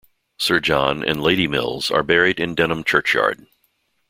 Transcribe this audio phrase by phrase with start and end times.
[0.39, 3.45] Sir John and Lady Mills are buried in Denham Churchyard.